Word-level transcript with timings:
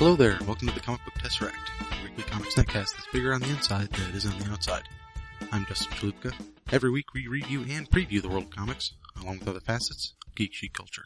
Hello 0.00 0.16
there, 0.16 0.38
welcome 0.46 0.66
to 0.66 0.72
the 0.72 0.80
Comic 0.80 1.04
Book 1.04 1.12
Tesseract, 1.16 1.52
a 1.52 2.02
weekly 2.02 2.24
comics 2.24 2.54
netcast 2.54 2.96
that's 2.96 3.06
bigger 3.12 3.34
on 3.34 3.42
the 3.42 3.50
inside 3.50 3.90
than 3.90 4.08
it 4.08 4.14
is 4.14 4.24
on 4.24 4.38
the 4.38 4.50
outside. 4.50 4.84
I'm 5.52 5.64
Dustin 5.64 5.92
Chalupka. 5.92 6.32
Every 6.72 6.90
week 6.90 7.12
we 7.12 7.26
review 7.26 7.66
and 7.68 7.90
preview 7.90 8.22
the 8.22 8.30
world 8.30 8.44
of 8.44 8.50
comics, 8.50 8.94
along 9.20 9.40
with 9.40 9.48
other 9.48 9.60
facets 9.60 10.14
of 10.26 10.34
geek 10.34 10.54
chic 10.54 10.72
culture. 10.72 11.04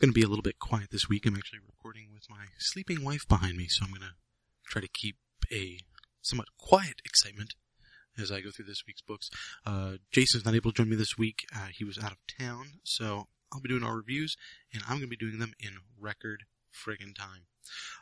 going 0.00 0.08
to 0.08 0.14
be 0.14 0.22
a 0.22 0.26
little 0.26 0.42
bit 0.42 0.58
quiet 0.58 0.88
this 0.90 1.06
week. 1.10 1.26
I'm 1.26 1.36
actually 1.36 1.58
recording 1.66 2.14
with 2.14 2.30
my 2.30 2.46
sleeping 2.58 3.04
wife 3.04 3.28
behind 3.28 3.58
me, 3.58 3.66
so 3.68 3.84
I'm 3.84 3.90
going 3.90 4.00
to 4.00 4.14
try 4.64 4.80
to 4.80 4.88
keep 4.88 5.16
a 5.52 5.80
somewhat 6.22 6.48
quiet 6.58 7.02
excitement 7.04 7.56
as 8.18 8.32
I 8.32 8.40
go 8.40 8.48
through 8.50 8.64
this 8.64 8.84
week's 8.86 9.02
books. 9.02 9.28
Uh, 9.66 9.96
Jason's 10.12 10.46
not 10.46 10.54
able 10.54 10.72
to 10.72 10.76
join 10.78 10.88
me 10.88 10.96
this 10.96 11.18
week. 11.18 11.44
Uh, 11.54 11.68
he 11.76 11.84
was 11.84 11.98
out 11.98 12.12
of 12.12 12.18
town, 12.40 12.80
so 12.84 13.26
I'll 13.52 13.60
be 13.60 13.68
doing 13.68 13.84
our 13.84 13.98
reviews, 13.98 14.34
and 14.72 14.82
I'm 14.84 14.96
going 14.96 15.10
to 15.10 15.14
be 15.14 15.16
doing 15.16 15.40
them 15.40 15.52
in 15.60 15.72
record 16.00 16.44
friggin' 16.72 17.14
time. 17.14 17.42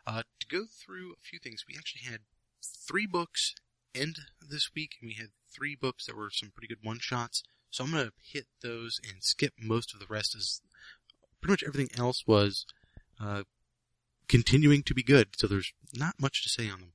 Uh, 0.06 0.22
to 0.40 0.46
go 0.46 0.64
through 0.66 1.12
a 1.12 1.22
few 1.22 1.38
things, 1.38 1.64
we 1.68 1.76
actually 1.76 2.10
had 2.10 2.20
three 2.62 3.06
books 3.06 3.54
end 3.94 4.16
this 4.40 4.70
week, 4.74 4.96
and 5.00 5.08
we 5.08 5.14
had 5.14 5.30
three 5.54 5.76
books 5.76 6.06
that 6.06 6.16
were 6.16 6.30
some 6.30 6.50
pretty 6.50 6.68
good 6.68 6.84
one-shots. 6.84 7.42
So 7.70 7.84
I'm 7.84 7.92
going 7.92 8.06
to 8.06 8.12
hit 8.22 8.46
those 8.62 9.00
and 9.02 9.22
skip 9.22 9.54
most 9.60 9.94
of 9.94 10.00
the 10.00 10.06
rest 10.06 10.34
as 10.36 10.60
pretty 11.40 11.52
much 11.52 11.64
everything 11.66 11.98
else 11.98 12.24
was 12.26 12.66
uh, 13.20 13.42
continuing 14.28 14.82
to 14.84 14.94
be 14.94 15.02
good, 15.02 15.28
so 15.36 15.46
there's 15.46 15.72
not 15.92 16.20
much 16.20 16.42
to 16.42 16.48
say 16.48 16.70
on 16.70 16.80
them. 16.80 16.92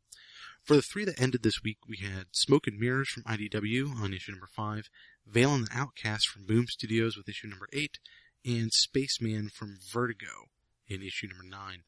For 0.64 0.76
the 0.76 0.82
three 0.82 1.06
that 1.06 1.20
ended 1.20 1.44
this 1.44 1.64
week, 1.64 1.78
we 1.88 1.98
had 1.98 2.28
Smoke 2.32 2.68
and 2.68 2.80
Mirrors 2.80 3.10
from 3.10 3.24
IDW 3.24 3.96
on 4.02 4.14
issue 4.14 4.34
number 4.34 4.50
5, 4.56 4.90
Valen 5.32 5.68
the 5.68 5.78
Outcast 5.78 6.28
from 6.28 6.46
Boom 6.46 6.66
Studios 6.68 7.18
with 7.18 7.30
issue 7.30 7.48
number 7.48 7.68
8, 7.74 7.98
and 8.46 8.72
Spaceman 8.72 9.50
from 9.50 9.78
Vertigo 9.92 10.48
in 10.88 11.02
issue 11.02 11.28
number 11.28 11.44
9. 11.44 11.84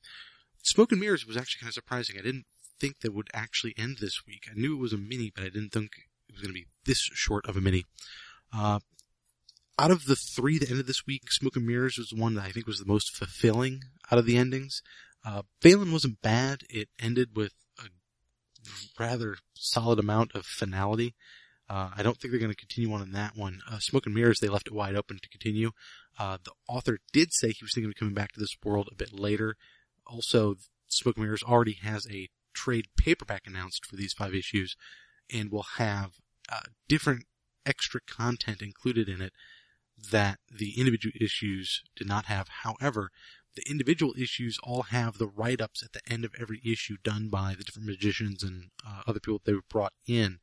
Smoke 0.62 0.92
and 0.92 1.02
Mirrors 1.02 1.26
was 1.26 1.38
actually 1.38 1.62
kind 1.62 1.70
of 1.70 1.76
surprising. 1.76 2.18
I 2.18 2.22
didn't 2.22 2.46
think 2.80 3.00
that 3.00 3.14
would 3.14 3.30
actually 3.34 3.74
end 3.78 3.98
this 4.00 4.26
week. 4.26 4.48
I 4.50 4.60
knew 4.60 4.76
it 4.76 4.82
was 4.82 4.94
a 4.94 4.98
mini, 4.98 5.32
but 5.34 5.44
I 5.44 5.50
didn't 5.50 5.70
think 5.70 5.92
it 6.28 6.34
was 6.34 6.42
going 6.42 6.54
to 6.54 6.60
be 6.60 6.68
this 6.86 7.00
short 7.00 7.48
of 7.48 7.58
a 7.58 7.62
mini. 7.62 7.86
Uh, 8.54 8.80
out 9.80 9.92
of 9.92 10.06
the 10.06 10.16
three 10.16 10.60
that 10.60 10.70
ended 10.70 10.88
this 10.88 11.06
week, 11.08 11.32
Smoke 11.32 11.56
and 11.56 11.66
Mirrors 11.66 11.98
was 11.98 12.10
the 12.10 12.22
one 12.22 12.36
that 12.36 12.46
I 12.46 12.52
think 12.52 12.68
was 12.68 12.80
the 12.80 12.86
most 12.86 13.16
fulfilling 13.16 13.82
out 14.12 14.20
of 14.20 14.26
the 14.26 14.38
endings. 14.38 14.82
Uh, 15.26 15.44
wasn't 15.64 16.22
bad. 16.22 16.62
It 16.70 16.90
ended 17.00 17.30
with 17.36 17.54
a 17.80 17.86
rather 19.00 19.38
solid 19.54 20.00
amount 20.00 20.36
of 20.36 20.46
finality. 20.46 21.16
Uh, 21.70 21.90
I 21.96 22.04
don't 22.04 22.18
think 22.18 22.32
they're 22.32 22.40
going 22.40 22.52
to 22.52 22.58
continue 22.58 22.94
on 22.94 23.02
in 23.02 23.14
that 23.14 23.38
one. 23.38 23.62
Uh, 23.70 23.80
Smoke 23.80 24.06
and 24.06 24.14
Mirrors, 24.14 24.40
they 24.40 24.50
left 24.50 24.68
it 24.68 24.74
wide 24.74 24.96
open 24.96 25.20
to 25.22 25.30
continue. 25.30 25.72
Uh, 26.20 26.38
the 26.44 26.52
author 26.68 27.00
did 27.14 27.32
say 27.32 27.52
he 27.52 27.64
was 27.64 27.74
thinking 27.74 27.90
of 27.90 27.96
coming 27.96 28.14
back 28.14 28.34
to 28.34 28.40
this 28.40 28.58
world 28.64 28.90
a 28.92 28.96
bit 28.96 29.14
later. 29.14 29.56
Also, 30.08 30.56
Smoke 30.88 31.18
Mirrors 31.18 31.44
already 31.44 31.78
has 31.82 32.08
a 32.10 32.30
trade 32.54 32.88
paperback 32.98 33.44
announced 33.46 33.86
for 33.86 33.96
these 33.96 34.14
five 34.14 34.34
issues 34.34 34.76
and 35.34 35.52
will 35.52 35.66
have 35.78 36.12
uh, 36.52 36.62
different 36.88 37.26
extra 37.66 38.02
content 38.02 38.62
included 38.62 39.08
in 39.08 39.22
it 39.22 39.34
that 40.12 40.40
the 40.52 40.80
individual 40.80 41.14
issues 41.20 41.84
did 41.96 42.08
not 42.08 42.26
have. 42.26 42.48
However, 42.64 43.12
the 43.56 43.64
individual 43.70 44.14
issues 44.18 44.58
all 44.64 44.84
have 44.84 45.18
the 45.18 45.28
write-ups 45.28 45.84
at 45.84 45.94
the 45.94 46.02
end 46.12 46.26
of 46.26 46.34
every 46.40 46.62
issue 46.66 46.96
done 47.04 47.30
by 47.30 47.54
the 47.58 47.64
different 47.64 47.88
magicians 47.88 48.44
and 48.44 48.70
uh, 48.86 49.02
other 49.06 49.20
people 49.20 49.40
that 49.40 49.52
they've 49.52 49.70
brought 49.70 49.94
in. 50.08 50.40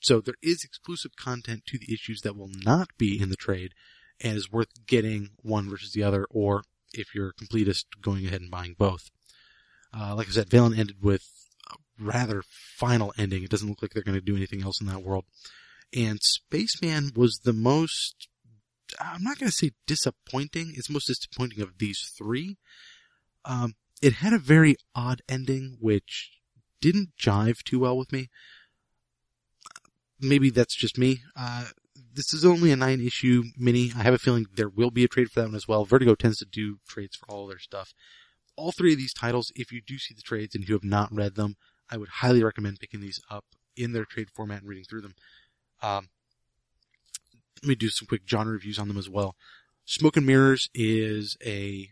So 0.00 0.20
there 0.20 0.36
is 0.42 0.64
exclusive 0.64 1.16
content 1.16 1.64
to 1.66 1.78
the 1.78 1.92
issues 1.92 2.20
that 2.22 2.36
will 2.36 2.50
not 2.52 2.88
be 2.96 3.20
in 3.20 3.30
the 3.30 3.36
trade 3.36 3.72
and 4.20 4.36
is 4.36 4.50
worth 4.50 4.86
getting 4.86 5.30
one 5.42 5.68
versus 5.68 5.92
the 5.92 6.02
other, 6.04 6.26
or 6.30 6.62
if 6.92 7.14
you're 7.14 7.28
a 7.28 7.34
completist, 7.34 7.84
going 8.00 8.26
ahead 8.26 8.40
and 8.40 8.50
buying 8.50 8.74
both. 8.78 9.10
Uh, 9.96 10.14
like 10.14 10.28
I 10.28 10.32
said, 10.32 10.50
Valen 10.50 10.78
ended 10.78 10.96
with 11.02 11.24
a 11.70 11.76
rather 12.02 12.42
final 12.76 13.12
ending. 13.16 13.42
It 13.42 13.50
doesn't 13.50 13.68
look 13.68 13.82
like 13.82 13.92
they're 13.92 14.02
going 14.02 14.18
to 14.18 14.24
do 14.24 14.36
anything 14.36 14.62
else 14.62 14.80
in 14.80 14.86
that 14.88 15.02
world. 15.02 15.24
And 15.96 16.18
Spaceman 16.22 17.12
was 17.14 17.40
the 17.44 17.54
most 17.54 18.28
I'm 19.00 19.22
not 19.22 19.38
going 19.38 19.50
to 19.50 19.56
say 19.56 19.72
disappointing. 19.86 20.72
It's 20.76 20.90
most 20.90 21.06
disappointing 21.06 21.60
of 21.60 21.78
these 21.78 22.12
three. 22.16 22.56
Um, 23.44 23.74
it 24.00 24.14
had 24.14 24.32
a 24.32 24.38
very 24.38 24.76
odd 24.94 25.22
ending, 25.28 25.76
which 25.80 26.30
didn't 26.80 27.10
jive 27.20 27.62
too 27.64 27.80
well 27.80 27.96
with 27.96 28.12
me. 28.12 28.28
Maybe 30.20 30.50
that's 30.50 30.76
just 30.76 30.98
me. 30.98 31.20
Uh, 31.36 31.66
this 32.18 32.34
is 32.34 32.44
only 32.44 32.72
a 32.72 32.76
nine 32.76 33.00
issue 33.00 33.44
mini. 33.56 33.92
I 33.96 34.02
have 34.02 34.12
a 34.12 34.18
feeling 34.18 34.46
there 34.52 34.68
will 34.68 34.90
be 34.90 35.04
a 35.04 35.08
trade 35.08 35.30
for 35.30 35.40
that 35.40 35.46
one 35.46 35.54
as 35.54 35.68
well. 35.68 35.84
Vertigo 35.84 36.16
tends 36.16 36.38
to 36.38 36.44
do 36.44 36.78
trades 36.88 37.14
for 37.14 37.30
all 37.30 37.46
their 37.46 37.60
stuff. 37.60 37.94
All 38.56 38.72
three 38.72 38.92
of 38.92 38.98
these 38.98 39.14
titles, 39.14 39.52
if 39.54 39.70
you 39.70 39.80
do 39.80 39.98
see 39.98 40.14
the 40.14 40.22
trades 40.22 40.56
and 40.56 40.68
you 40.68 40.74
have 40.74 40.82
not 40.82 41.14
read 41.14 41.36
them, 41.36 41.54
I 41.88 41.96
would 41.96 42.08
highly 42.08 42.42
recommend 42.42 42.80
picking 42.80 43.00
these 43.00 43.20
up 43.30 43.44
in 43.76 43.92
their 43.92 44.04
trade 44.04 44.30
format 44.34 44.62
and 44.62 44.68
reading 44.68 44.84
through 44.84 45.02
them. 45.02 45.14
Um, 45.80 46.08
let 47.62 47.68
me 47.68 47.74
do 47.76 47.88
some 47.88 48.08
quick 48.08 48.22
genre 48.28 48.54
reviews 48.54 48.80
on 48.80 48.88
them 48.88 48.98
as 48.98 49.08
well. 49.08 49.36
Smoke 49.84 50.16
and 50.16 50.26
Mirrors 50.26 50.68
is 50.74 51.36
a 51.46 51.90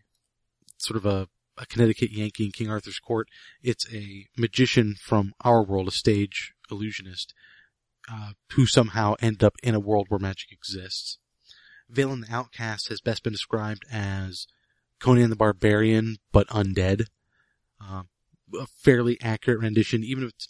sort 0.76 0.97
of 0.97 1.06
a, 1.06 1.28
a 1.56 1.66
Connecticut 1.66 2.10
Yankee 2.10 2.47
in 2.47 2.50
King 2.50 2.69
Arthur's 2.69 2.98
court. 2.98 3.28
It's 3.62 3.87
a 3.94 4.26
magician 4.37 4.97
from 5.00 5.34
our 5.43 5.62
world, 5.62 5.87
a 5.87 5.93
stage 5.93 6.53
illusionist, 6.69 7.32
uh, 8.11 8.33
who 8.53 8.67
somehow 8.67 9.15
end 9.21 9.43
up 9.43 9.55
in 9.62 9.75
a 9.75 9.81
world 9.81 10.06
where 10.09 10.19
magic 10.19 10.53
exists. 10.53 11.19
Valen 11.93 12.27
the 12.27 12.34
Outcast 12.34 12.89
has 12.89 13.00
best 13.00 13.22
been 13.22 13.33
described 13.33 13.84
as 13.91 14.47
Conan 15.00 15.31
the 15.31 15.37
Barbarian, 15.37 16.17
but 16.33 16.49
undead. 16.49 17.06
Uh, 17.81 18.03
a 18.59 18.67
fairly 18.67 19.19
accurate 19.21 19.61
rendition, 19.61 20.03
even 20.03 20.25
if 20.25 20.31
it's 20.31 20.49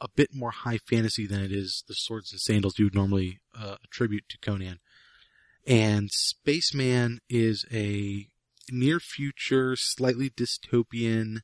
a 0.00 0.08
bit 0.08 0.34
more 0.34 0.50
high 0.50 0.78
fantasy 0.78 1.26
than 1.26 1.42
it 1.42 1.52
is 1.52 1.84
the 1.86 1.94
swords 1.94 2.32
and 2.32 2.40
sandals 2.40 2.78
you 2.78 2.86
would 2.86 2.94
normally 2.94 3.40
uh, 3.58 3.76
attribute 3.84 4.24
to 4.28 4.38
Conan. 4.38 4.78
And 5.66 6.10
Spaceman 6.10 7.20
is 7.28 7.66
a 7.70 8.28
near 8.70 9.00
future, 9.00 9.76
slightly 9.76 10.30
dystopian 10.30 11.40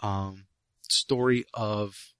um, 0.00 0.46
story 0.88 1.44
of 1.54 2.12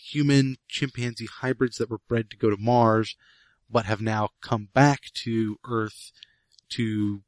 human 0.00 0.56
chimpanzee 0.68 1.28
hybrids 1.40 1.76
that 1.76 1.90
were 1.90 2.00
bred 2.08 2.30
to 2.30 2.36
go 2.36 2.50
to 2.50 2.56
Mars, 2.56 3.16
but 3.70 3.86
have 3.86 4.00
now 4.00 4.30
come 4.40 4.68
back 4.72 5.12
to 5.24 5.58
Earth 5.64 6.12
to 6.70 7.22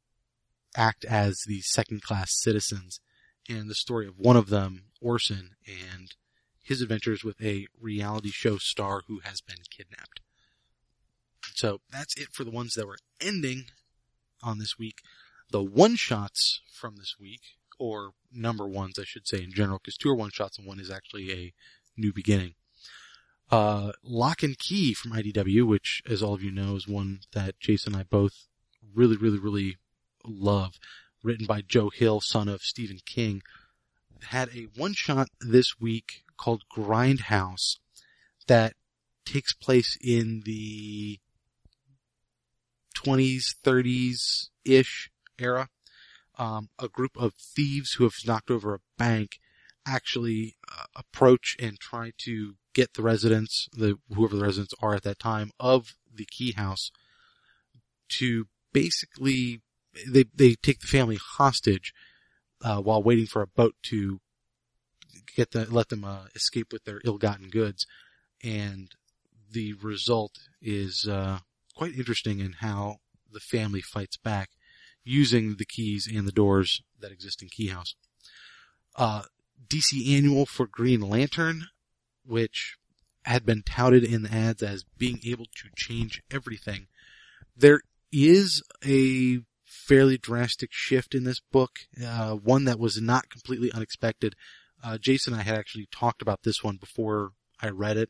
act 0.75 1.05
as 1.05 1.43
the 1.47 1.61
second 1.61 2.01
class 2.01 2.31
citizens. 2.33 2.99
And 3.49 3.69
the 3.69 3.75
story 3.75 4.07
of 4.07 4.17
one 4.17 4.37
of 4.37 4.49
them, 4.49 4.85
Orson, 5.01 5.51
and 5.67 6.13
his 6.61 6.81
adventures 6.81 7.23
with 7.23 7.41
a 7.41 7.67
reality 7.79 8.31
show 8.31 8.57
star 8.57 9.03
who 9.07 9.19
has 9.19 9.41
been 9.41 9.57
kidnapped. 9.69 10.21
So 11.53 11.81
that's 11.91 12.17
it 12.17 12.29
for 12.31 12.43
the 12.43 12.51
ones 12.51 12.73
that 12.73 12.87
were 12.87 12.97
ending 13.21 13.65
on 14.41 14.59
this 14.59 14.77
week. 14.79 14.99
The 15.51 15.61
one 15.61 15.95
shots 15.95 16.61
from 16.71 16.95
this 16.95 17.15
week, 17.19 17.41
or 17.77 18.11
number 18.31 18.67
ones, 18.67 18.97
I 18.97 19.03
should 19.03 19.27
say 19.27 19.43
in 19.43 19.51
general, 19.51 19.79
because 19.79 19.97
two 19.97 20.09
are 20.09 20.15
one 20.15 20.31
shots 20.31 20.57
and 20.57 20.65
one 20.65 20.79
is 20.79 20.89
actually 20.89 21.31
a 21.31 21.53
new 21.97 22.13
beginning. 22.13 22.55
Uh, 23.53 23.91
Locke 24.01 24.41
and 24.41 24.57
Key 24.57 24.95
from 24.95 25.11
IDW, 25.11 25.67
which, 25.67 26.01
as 26.09 26.23
all 26.23 26.33
of 26.33 26.41
you 26.41 26.49
know, 26.49 26.75
is 26.75 26.87
one 26.87 27.19
that 27.33 27.59
Jason 27.59 27.93
and 27.93 27.99
I 27.99 28.03
both 28.03 28.47
really, 28.95 29.15
really, 29.15 29.37
really 29.37 29.77
love. 30.25 30.79
Written 31.23 31.45
by 31.45 31.61
Joe 31.61 31.91
Hill, 31.93 32.19
son 32.19 32.47
of 32.47 32.63
Stephen 32.63 32.97
King. 33.05 33.43
Had 34.23 34.49
a 34.55 34.69
one 34.75 34.93
shot 34.93 35.27
this 35.39 35.79
week 35.79 36.23
called 36.35 36.63
Grindhouse 36.75 37.77
that 38.47 38.73
takes 39.23 39.53
place 39.53 39.99
in 40.01 40.41
the 40.45 41.19
20s, 42.97 43.53
30s 43.63 44.49
ish 44.65 45.11
era. 45.37 45.69
Um, 46.39 46.69
a 46.79 46.87
group 46.87 47.15
of 47.17 47.35
thieves 47.35 47.93
who 47.93 48.03
have 48.05 48.15
knocked 48.25 48.49
over 48.49 48.73
a 48.73 48.79
bank 48.97 49.37
actually 49.85 50.55
uh, 50.67 50.85
approach 50.95 51.55
and 51.59 51.79
try 51.79 52.13
to 52.21 52.55
get 52.73 52.93
the 52.93 53.01
residents, 53.01 53.67
the 53.73 53.97
whoever 54.13 54.35
the 54.35 54.43
residents 54.43 54.73
are 54.81 54.95
at 54.95 55.03
that 55.03 55.19
time 55.19 55.51
of 55.59 55.95
the 56.13 56.25
key 56.25 56.53
house, 56.53 56.91
to 58.09 58.47
basically 58.71 59.61
they 60.07 60.25
they 60.33 60.55
take 60.55 60.79
the 60.79 60.87
family 60.87 61.17
hostage 61.37 61.93
uh, 62.63 62.77
while 62.77 63.03
waiting 63.03 63.25
for 63.25 63.41
a 63.41 63.47
boat 63.47 63.75
to 63.83 64.19
get 65.35 65.51
the, 65.51 65.65
let 65.71 65.89
them 65.89 66.03
uh, 66.03 66.25
escape 66.35 66.71
with 66.71 66.83
their 66.83 67.01
ill-gotten 67.05 67.49
goods, 67.49 67.85
and 68.43 68.91
the 69.51 69.73
result 69.73 70.39
is 70.61 71.07
uh, 71.09 71.39
quite 71.75 71.95
interesting 71.95 72.39
in 72.39 72.53
how 72.59 72.97
the 73.31 73.39
family 73.39 73.81
fights 73.81 74.17
back 74.17 74.49
using 75.03 75.55
the 75.55 75.65
keys 75.65 76.07
and 76.11 76.27
the 76.27 76.31
doors 76.31 76.81
that 76.99 77.11
exist 77.11 77.41
in 77.41 77.49
Key 77.49 77.67
House. 77.67 77.95
Uh, 78.95 79.23
DC 79.67 80.15
Annual 80.15 80.45
for 80.45 80.67
Green 80.67 81.01
Lantern, 81.01 81.67
which 82.25 82.77
had 83.25 83.45
been 83.45 83.63
touted 83.63 84.03
in 84.03 84.23
the 84.23 84.33
ads 84.33 84.61
as 84.61 84.85
being 84.97 85.19
able 85.25 85.45
to 85.45 85.69
change 85.75 86.21
everything. 86.29 86.87
There 87.55 87.81
is 88.11 88.61
a 88.85 89.39
fairly 89.63 90.17
drastic 90.17 90.71
shift 90.71 91.15
in 91.15 91.23
this 91.23 91.39
book, 91.39 91.79
uh, 92.05 92.35
one 92.35 92.65
that 92.65 92.79
was 92.79 93.01
not 93.01 93.29
completely 93.29 93.71
unexpected. 93.71 94.35
Uh, 94.83 94.97
Jason 94.97 95.33
and 95.33 95.41
I 95.41 95.45
had 95.45 95.57
actually 95.57 95.87
talked 95.91 96.21
about 96.21 96.43
this 96.43 96.63
one 96.63 96.77
before 96.77 97.31
I 97.61 97.69
read 97.69 97.97
it, 97.97 98.09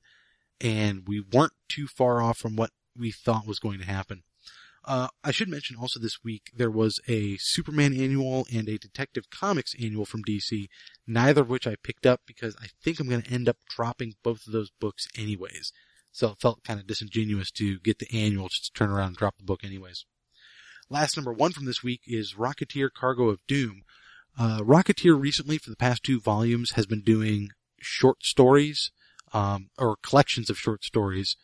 and 0.60 1.04
we 1.08 1.22
weren't 1.22 1.54
too 1.70 1.88
far 1.88 2.22
off 2.22 2.38
from 2.38 2.56
what 2.56 2.72
we 2.98 3.12
thought 3.12 3.48
was 3.48 3.60
going 3.60 3.80
to 3.80 3.86
happen. 3.86 4.24
Uh, 4.86 5.08
I 5.24 5.32
should 5.32 5.48
mention 5.48 5.78
also 5.78 6.00
this 6.00 6.24
week 6.24 6.52
there 6.54 6.70
was 6.72 7.00
a 7.08 7.38
Superman 7.40 7.94
annual 7.94 8.46
and 8.54 8.68
a 8.68 8.78
Detective 8.78 9.30
Comics 9.30 9.74
annual 9.82 10.06
from 10.06 10.24
DC, 10.24 10.68
neither 11.08 11.42
of 11.42 11.50
which 11.50 11.66
I 11.66 11.76
picked 11.82 12.06
up 12.06 12.22
because 12.26 12.56
I 12.62 12.68
think 12.84 13.00
I'm 13.00 13.08
going 13.08 13.22
to 13.22 13.32
end 13.32 13.48
up 13.48 13.58
dropping 13.70 14.16
both 14.24 14.46
of 14.46 14.52
those 14.52 14.72
books 14.82 15.08
anyways. 15.18 15.72
So 16.12 16.32
it 16.32 16.42
felt 16.42 16.64
kind 16.64 16.80
of 16.80 16.88
disingenuous 16.88 17.50
to 17.52 17.80
get 17.80 18.00
the 18.00 18.08
annual 18.14 18.50
just 18.50 18.66
to 18.66 18.72
turn 18.74 18.92
around 18.92 19.08
and 19.08 19.16
drop 19.16 19.38
the 19.38 19.46
book 19.46 19.64
anyways. 19.64 20.06
Last 20.90 21.16
number 21.16 21.32
one 21.32 21.54
from 21.54 21.66
this 21.66 21.82
week 21.82 22.02
is 22.06 22.36
Rocketeer 22.36 22.90
Cargo 22.94 23.30
of 23.30 23.40
Doom. 23.48 23.84
Uh, 24.38 24.60
Rocketeer 24.60 25.20
recently, 25.20 25.58
for 25.58 25.70
the 25.70 25.78
past 25.78 26.04
two 26.04 26.20
volumes, 26.20 26.72
has 26.72 26.86
been 26.86 27.02
doing 27.02 27.50
short 27.80 28.24
stories, 28.24 28.92
um, 29.32 29.70
or 29.80 29.96
collections 30.04 30.50
of 30.50 30.58
short 30.58 30.84
stories 30.84 31.38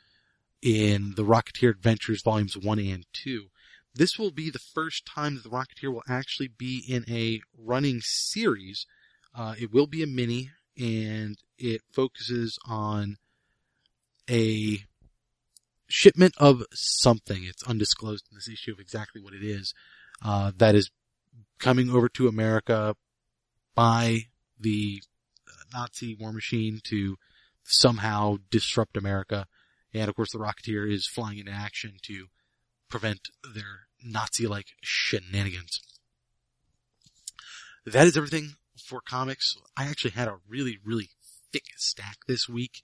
in 0.62 1.14
the 1.16 1.24
Rocketeer 1.24 1.70
Adventures 1.72 2.22
volumes 2.22 2.58
one 2.58 2.80
and 2.80 3.06
two. 3.14 3.48
This 3.94 4.18
will 4.18 4.32
be 4.32 4.50
the 4.50 4.60
first 4.60 5.06
time 5.06 5.36
that 5.36 5.44
the 5.44 5.50
Rocketeer 5.50 5.92
will 5.92 6.04
actually 6.08 6.48
be 6.48 6.84
in 6.88 7.06
a 7.10 7.42
running 7.58 8.02
series. 8.02 8.86
Uh, 9.36 9.56
it 9.60 9.74
will 9.74 9.88
be 9.88 10.04
a 10.04 10.08
mini 10.08 10.52
and 10.78 11.38
it 11.58 11.82
focuses 11.92 12.58
on 12.66 13.18
a 14.30 14.80
shipment 15.88 16.34
of 16.38 16.64
something. 16.74 17.44
It's 17.44 17.64
undisclosed 17.64 18.26
in 18.32 18.38
this 18.38 18.48
issue 18.48 18.72
of 18.72 18.80
exactly 18.80 19.22
what 19.22 19.34
it 19.34 19.44
is. 19.44 19.74
Uh, 20.24 20.52
that 20.58 20.76
is 20.76 20.92
coming 21.60 21.90
over 21.90 22.08
to 22.10 22.28
America 22.28 22.96
by 23.76 24.28
the 24.60 25.02
Nazi 25.74 26.16
war 26.16 26.32
machine 26.32 26.80
to 26.86 27.18
somehow 27.64 28.38
disrupt 28.50 28.98
America. 28.98 29.48
And 29.94 30.10
of 30.10 30.16
course, 30.16 30.32
the 30.32 30.40
Rocketeer 30.40 30.92
is 30.92 31.08
flying 31.08 31.40
into 31.40 31.52
action 31.52 31.98
to 32.04 32.28
prevent 32.90 33.30
their 33.54 33.88
Nazi-like 34.04 34.68
shenanigans. 34.82 35.82
That 37.86 38.08
is 38.08 38.18
everything 38.18 38.56
for 38.84 39.02
comics. 39.02 39.56
I 39.76 39.86
actually 39.86 40.12
had 40.12 40.28
a 40.28 40.38
really, 40.48 40.78
really 40.84 41.10
thick 41.52 41.66
stack 41.78 42.18
this 42.28 42.48
week. 42.48 42.82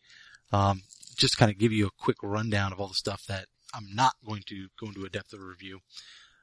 Um, 0.52 0.82
just 1.16 1.38
kind 1.38 1.52
of 1.52 1.58
give 1.58 1.72
you 1.72 1.88
a 1.88 2.04
quick 2.04 2.18
rundown 2.22 2.74
of 2.74 2.80
all 2.80 2.88
the 2.88 2.94
stuff 2.94 3.24
that 3.28 3.46
I'm 3.74 3.88
not 3.94 4.14
going 4.26 4.44
to 4.48 4.68
go 4.80 4.88
into 4.88 5.06
a 5.06 5.10
depth 5.10 5.34
of 5.34 5.42
review. 5.42 5.80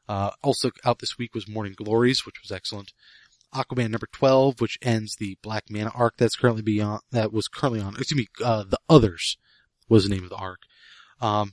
Uh, 0.08 0.30
also 0.42 0.70
out 0.84 0.98
this 0.98 1.16
week 1.18 1.34
was 1.34 1.48
Morning 1.48 1.74
Glories, 1.76 2.26
which 2.26 2.40
was 2.42 2.50
excellent. 2.50 2.92
Aquaman 3.54 3.90
number 3.90 4.08
12, 4.12 4.60
which 4.60 4.78
ends 4.82 5.16
the 5.16 5.36
Black 5.42 5.64
Manta 5.68 5.92
arc 5.94 6.16
that's 6.16 6.36
currently 6.36 6.62
beyond, 6.62 7.02
that 7.10 7.32
was 7.32 7.48
currently 7.48 7.80
on, 7.80 7.94
excuse 7.96 8.18
me, 8.18 8.26
uh, 8.44 8.64
The 8.64 8.78
Others 8.88 9.36
was 9.92 10.04
the 10.04 10.14
name 10.14 10.24
of 10.24 10.30
the 10.30 10.36
arc. 10.36 10.60
Um, 11.20 11.52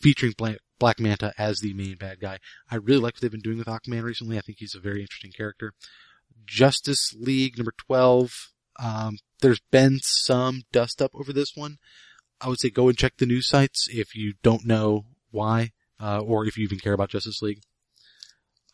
featuring 0.00 0.34
Black, 0.36 0.58
Black 0.80 0.98
Manta 0.98 1.32
as 1.38 1.60
the 1.60 1.72
main 1.74 1.94
bad 1.94 2.20
guy. 2.20 2.38
I 2.70 2.76
really 2.76 3.00
like 3.00 3.14
what 3.14 3.22
they've 3.22 3.30
been 3.30 3.40
doing 3.40 3.58
with 3.58 3.68
Aquaman 3.68 4.02
recently. 4.02 4.36
I 4.36 4.40
think 4.40 4.58
he's 4.58 4.74
a 4.74 4.80
very 4.80 5.00
interesting 5.00 5.30
character. 5.30 5.72
Justice 6.44 7.14
League 7.16 7.56
number 7.56 7.72
12. 7.78 8.32
Um, 8.80 9.18
there's 9.40 9.60
been 9.70 10.00
some 10.02 10.62
dust 10.72 11.00
up 11.00 11.12
over 11.14 11.32
this 11.32 11.52
one. 11.54 11.78
I 12.40 12.48
would 12.48 12.60
say 12.60 12.70
go 12.70 12.88
and 12.88 12.98
check 12.98 13.16
the 13.16 13.26
news 13.26 13.48
sites 13.48 13.88
if 13.90 14.14
you 14.14 14.34
don't 14.42 14.66
know 14.66 15.06
why, 15.30 15.70
uh, 16.00 16.18
or 16.18 16.46
if 16.46 16.56
you 16.56 16.64
even 16.64 16.78
care 16.78 16.92
about 16.92 17.10
Justice 17.10 17.42
League. 17.42 17.60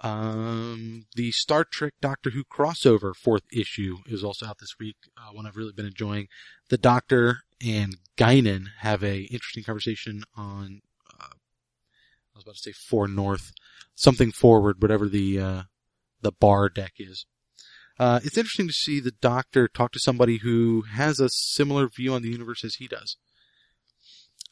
Um, 0.00 1.06
the 1.14 1.31
Star 1.32 1.64
Trek 1.64 1.94
Doctor 2.00 2.31
Who 2.31 2.44
crossover 2.44 3.14
fourth 3.14 3.44
issue 3.52 3.99
is 4.06 4.25
also 4.25 4.46
out 4.46 4.58
this 4.58 4.75
week. 4.79 4.96
Uh, 5.17 5.32
one 5.32 5.46
I've 5.46 5.56
really 5.56 5.73
been 5.73 5.87
enjoying. 5.87 6.29
The 6.69 6.79
Doctor 6.79 7.38
and 7.64 7.96
Guinan 8.17 8.67
have 8.81 9.02
a 9.02 9.23
interesting 9.23 9.62
conversation 9.62 10.25
on. 10.37 10.82
Uh, 11.08 11.29
I 11.31 12.35
was 12.35 12.44
about 12.44 12.56
to 12.56 12.61
say 12.61 12.73
four 12.73 13.06
north, 13.06 13.52
something 13.94 14.32
forward, 14.32 14.82
whatever 14.82 15.08
the 15.08 15.38
uh, 15.38 15.62
the 16.20 16.32
bar 16.32 16.69
deck 16.69 16.94
is. 16.99 17.26
Uh, 17.99 18.19
it's 18.25 18.37
interesting 18.37 18.67
to 18.67 18.73
see 18.73 18.99
the 18.99 19.12
Doctor 19.12 19.69
talk 19.69 19.93
to 19.93 20.00
somebody 20.00 20.38
who 20.38 20.82
has 20.82 21.20
a 21.20 21.29
similar 21.29 21.88
view 21.88 22.12
on 22.12 22.23
the 22.23 22.31
universe 22.31 22.64
as 22.64 22.75
he 22.76 22.88
does. 22.88 23.17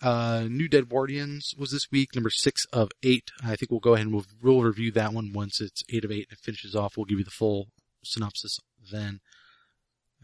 Uh, 0.02 0.48
New 0.50 0.66
Dead 0.66 0.88
Guardians 0.88 1.54
was 1.56 1.70
this 1.70 1.86
week, 1.92 2.14
number 2.14 2.30
six 2.30 2.64
of 2.72 2.90
eight. 3.04 3.30
I 3.44 3.54
think 3.54 3.70
we'll 3.70 3.80
go 3.80 3.94
ahead 3.94 4.06
and 4.06 4.14
we'll, 4.14 4.26
we'll 4.42 4.62
review 4.62 4.90
that 4.92 5.12
one 5.12 5.32
once 5.32 5.60
it's 5.60 5.84
eight 5.90 6.04
of 6.04 6.10
eight 6.10 6.26
and 6.28 6.38
it 6.38 6.42
finishes 6.42 6.74
off. 6.74 6.96
We'll 6.96 7.06
give 7.06 7.18
you 7.18 7.24
the 7.24 7.30
full 7.30 7.68
synopsis 8.02 8.58
then. 8.90 9.20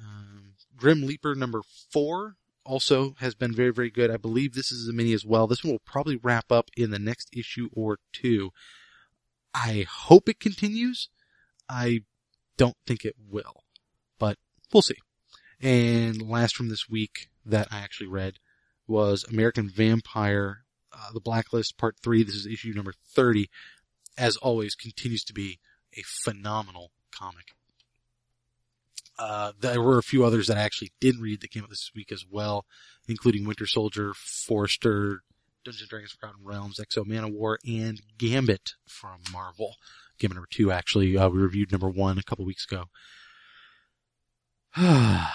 Um, 0.00 0.54
Grim 0.76 1.06
Leaper 1.06 1.36
number 1.36 1.62
four 1.92 2.36
also 2.64 3.14
has 3.20 3.36
been 3.36 3.54
very, 3.54 3.72
very 3.72 3.90
good. 3.90 4.10
I 4.10 4.16
believe 4.16 4.54
this 4.54 4.72
is 4.72 4.88
a 4.88 4.92
mini 4.92 5.12
as 5.12 5.24
well. 5.24 5.46
This 5.46 5.62
one 5.62 5.72
will 5.72 5.82
probably 5.84 6.16
wrap 6.16 6.50
up 6.50 6.70
in 6.76 6.90
the 6.90 6.98
next 6.98 7.28
issue 7.32 7.68
or 7.72 7.98
two. 8.12 8.50
I 9.54 9.86
hope 9.88 10.28
it 10.28 10.40
continues. 10.40 11.08
I 11.68 12.00
don't 12.56 12.76
think 12.84 13.04
it 13.04 13.14
will, 13.30 13.62
but 14.18 14.38
we'll 14.72 14.82
see. 14.82 14.96
And 15.60 16.28
last 16.28 16.56
from 16.56 16.68
this 16.68 16.88
week 16.88 17.28
that 17.46 17.68
I 17.70 17.78
actually 17.78 18.08
read 18.08 18.34
was 18.88 19.24
American 19.24 19.68
Vampire, 19.68 20.64
uh, 20.92 21.12
The 21.12 21.20
Blacklist 21.20 21.76
Part 21.76 21.96
3. 22.02 22.22
This 22.24 22.34
is 22.34 22.46
issue 22.46 22.72
number 22.72 22.94
30. 23.14 23.48
As 24.16 24.36
always, 24.38 24.74
continues 24.74 25.22
to 25.24 25.32
be 25.32 25.60
a 25.96 26.02
phenomenal 26.04 26.90
comic. 27.12 27.52
Uh, 29.18 29.52
there 29.60 29.82
were 29.82 29.98
a 29.98 30.02
few 30.02 30.24
others 30.24 30.46
that 30.46 30.56
I 30.56 30.62
actually 30.62 30.92
didn't 31.00 31.20
read 31.20 31.40
that 31.40 31.50
came 31.50 31.64
out 31.64 31.70
this 31.70 31.90
week 31.94 32.12
as 32.12 32.24
well, 32.28 32.64
including 33.08 33.46
Winter 33.46 33.66
Soldier, 33.66 34.12
Forrester, 34.14 35.22
Dungeons 35.64 35.88
Dragons 35.88 36.12
Forgotten 36.12 36.44
Realms, 36.44 36.78
X-O 36.78 37.04
Manowar, 37.04 37.56
and 37.66 38.00
Gambit 38.16 38.74
from 38.86 39.20
Marvel. 39.32 39.74
Gambit 40.18 40.36
number 40.36 40.48
two, 40.50 40.70
actually. 40.70 41.16
Uh, 41.18 41.28
we 41.28 41.38
reviewed 41.40 41.72
number 41.72 41.88
one 41.88 42.16
a 42.18 42.22
couple 42.22 42.44
weeks 42.44 42.64
ago. 42.64 42.84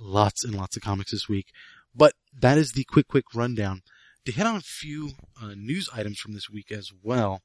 lots 0.00 0.44
and 0.44 0.54
lots 0.54 0.76
of 0.76 0.82
comics 0.82 1.12
this 1.12 1.28
week. 1.28 1.52
But 1.98 2.14
that 2.40 2.56
is 2.56 2.72
the 2.72 2.84
quick, 2.84 3.08
quick 3.08 3.24
rundown. 3.34 3.82
To 4.24 4.32
hit 4.32 4.46
on 4.46 4.56
a 4.56 4.60
few 4.60 5.10
uh, 5.42 5.54
news 5.56 5.90
items 5.92 6.18
from 6.18 6.32
this 6.32 6.48
week 6.48 6.70
as 6.70 6.90
well. 7.02 7.42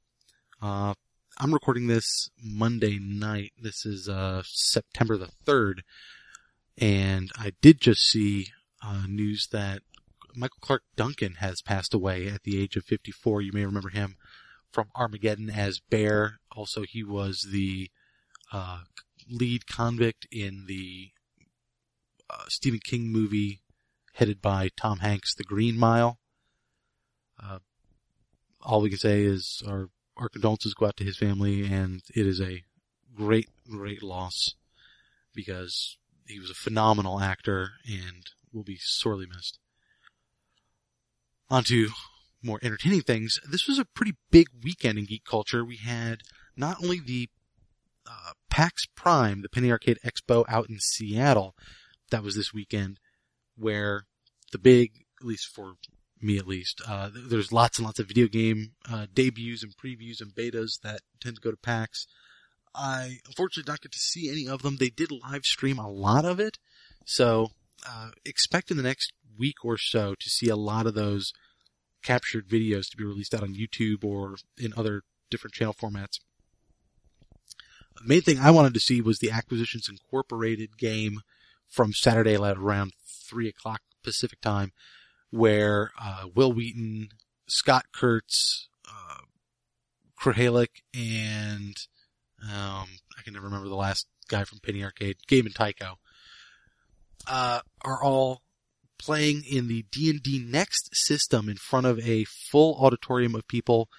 Uh, 0.62 0.94
I'm 1.40 1.54
recording 1.54 1.88
this 1.88 2.30
Monday 2.42 3.00
night. 3.00 3.54
This 3.60 3.86
is 3.86 4.08
uh, 4.08 4.44
September 4.46 5.18
the 5.18 5.32
3rd. 5.46 5.80
And 6.78 7.32
I 7.36 7.54
did 7.62 7.82
just 7.82 8.02
see 8.02 8.48
uh, 8.86 9.06
news 9.08 9.48
that 9.52 9.82
Michael 10.36 10.60
Clarke 10.62 10.84
Duncan 10.96 11.36
has 11.36 11.62
passed 11.62 11.94
away 11.94 12.28
at 12.28 12.44
the 12.44 12.62
age 12.62 12.76
of 12.76 12.86
54. 12.86 13.42
You 13.42 13.52
may 13.54 13.66
remember 13.66 13.90
him 13.90 14.18
from 14.72 14.90
Armageddon 14.96 15.50
as 15.50 15.80
Bear. 15.80 16.40
Also, 16.56 16.84
he 16.84 17.04
was 17.04 17.48
the 17.52 17.90
uh, 18.52 18.82
lead 19.30 19.66
convict 19.66 20.28
in 20.32 20.66
the 20.68 21.10
uh, 22.30 22.44
Stephen 22.50 22.80
King 22.84 23.12
movie 23.12 23.63
headed 24.14 24.42
by 24.42 24.70
Tom 24.78 25.00
Hanks, 25.00 25.36
The 25.36 25.44
Green 25.44 25.78
Mile. 25.78 26.20
Uh, 27.42 27.60
all 28.62 28.82
we 28.82 28.90
can 28.90 29.00
say 29.00 29.24
is 29.24 29.62
our, 29.68 29.90
our 30.18 30.30
condolences 30.30 30.74
go 30.74 30.86
out 30.86 30.98
to 30.98 31.04
his 31.04 31.18
family 31.18 31.66
and 31.66 32.02
it 32.16 32.26
is 32.26 32.40
a 32.40 32.64
great, 33.16 33.50
great 33.70 34.02
loss 34.02 34.56
because 35.34 35.98
he 36.28 36.40
was 36.40 36.50
a 36.50 36.56
phenomenal 36.56 37.20
actor 37.20 37.72
and 37.86 38.28
will 38.54 38.64
be 38.64 38.78
sorely 38.80 39.26
missed. 39.26 39.60
On 41.50 41.64
to 41.66 41.90
more 42.42 42.60
entertaining 42.62 43.02
things. 43.02 43.40
This 43.50 43.68
was 43.68 43.80
a 43.80 43.86
pretty 43.86 44.14
big 44.32 44.48
weekend 44.64 44.98
in 44.98 45.06
geek 45.06 45.24
culture. 45.26 45.64
We 45.66 45.78
had 45.78 46.22
not 46.56 46.78
only 46.84 47.00
the 47.00 47.30
uh, 48.08 48.34
PAX 48.50 48.86
Prime, 48.96 49.42
the 49.42 49.50
Penny 49.50 49.72
Arcade 49.72 49.98
Expo 50.06 50.44
out 50.48 50.70
in 50.70 50.78
Seattle, 50.80 51.56
that 52.12 52.24
was 52.24 52.36
this 52.36 52.54
weekend, 52.54 53.00
where 53.58 54.06
the 54.52 54.58
big, 54.58 54.92
at 55.20 55.28
least 55.28 55.48
for 55.48 55.76
me 56.22 56.38
at 56.38 56.48
least, 56.48 56.82
uh, 56.88 57.10
there's 57.14 57.52
lots 57.52 57.78
and 57.78 57.86
lots 57.86 58.00
of 58.00 58.08
video 58.08 58.28
game 58.28 58.74
uh, 58.90 59.08
debuts 59.14 59.64
and 59.64 59.74
previews 59.76 60.22
and 60.22 60.34
betas 60.34 60.82
that 60.82 61.02
tend 61.22 61.36
to 61.36 61.42
go 61.42 61.52
to 61.52 61.58
PAX. 61.58 62.08
I 62.76 63.20
unfortunately 63.28 63.70
don't 63.70 63.82
get 63.82 63.92
to 63.92 64.00
see 64.00 64.30
any 64.30 64.48
of 64.48 64.62
them. 64.62 64.78
They 64.78 64.90
did 64.90 65.12
live 65.12 65.44
stream 65.44 65.78
a 65.78 65.90
lot 65.90 66.26
of 66.26 66.40
it, 66.40 66.58
so 67.06 67.52
uh, 67.88 68.12
expect 68.26 68.72
in 68.72 68.78
the 68.78 68.84
next 68.84 69.12
week 69.38 69.64
or 69.64 69.78
so 69.78 70.16
to 70.20 70.30
see 70.30 70.50
a 70.50 70.56
lot 70.56 70.88
of 70.88 70.94
those 70.94 71.34
captured 72.04 72.48
videos 72.48 72.90
to 72.90 72.98
be 72.98 73.04
released 73.04 73.34
out 73.34 73.44
on 73.44 73.56
YouTube 73.56 74.04
or 74.04 74.36
in 74.58 74.74
other 74.76 75.04
different 75.30 75.54
channel 75.54 75.74
formats. 75.74 76.20
The 77.96 78.08
main 78.08 78.22
thing 78.22 78.40
I 78.40 78.52
wanted 78.52 78.74
to 78.74 78.80
see 78.80 79.02
was 79.02 79.20
the 79.20 79.32
Acquisitions 79.32 79.88
Incorporated 79.88 80.78
game 80.78 81.22
from 81.68 81.94
Saturday 81.94 82.36
at 82.36 82.58
around 82.58 82.94
three 83.34 83.50
o'clock 83.50 83.82
Pacific 84.04 84.40
time, 84.42 84.72
where 85.32 85.92
uh, 86.00 86.26
Wil 86.36 86.54
Wheaton, 86.54 87.10
Scott 87.48 87.86
Kurtz, 87.92 88.70
uh, 88.88 89.24
Krahulik, 90.20 90.84
and 90.94 91.76
um, 92.44 92.88
I 93.18 93.22
can 93.24 93.34
never 93.34 93.46
remember 93.46 93.70
the 93.70 93.76
last 93.76 94.08
guy 94.30 94.44
from 94.44 94.60
Penny 94.60 94.84
Arcade, 94.84 95.18
Gabe 95.28 95.46
and 95.46 95.56
Tycho, 95.56 95.98
uh, 97.28 97.62
are 97.84 98.04
all 98.04 98.42
playing 99.00 99.44
in 99.50 99.68
the 99.68 99.86
D&D 99.92 100.46
Next 100.48 100.96
system 100.96 101.50
in 101.50 101.58
front 101.58 101.86
of 101.86 102.00
a 102.00 102.26
full 102.26 102.76
auditorium 102.76 103.36
of 103.36 103.48
people 103.48 103.90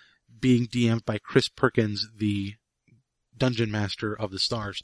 being 0.40 0.66
DM'd 0.66 1.04
by 1.04 1.18
Chris 1.18 1.48
Perkins, 1.48 2.08
the 2.16 2.54
dungeon 3.36 3.70
master 3.70 4.14
of 4.14 4.30
the 4.30 4.38
stars. 4.38 4.82